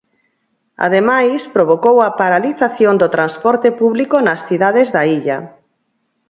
Ademais, 0.85 1.41
provocou 1.55 1.97
a 2.01 2.09
paralización 2.21 2.93
do 3.01 3.07
transporte 3.15 3.69
público 3.81 4.15
nas 4.27 4.41
cidades 4.47 4.87
da 4.95 5.03
illa. 5.17 5.39